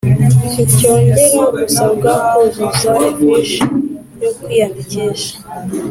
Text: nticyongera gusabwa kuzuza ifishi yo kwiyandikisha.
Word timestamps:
nticyongera 0.51 1.41
gusabwa 1.57 2.11
kuzuza 2.33 2.93
ifishi 3.09 3.59
yo 4.21 4.29
kwiyandikisha. 4.37 5.33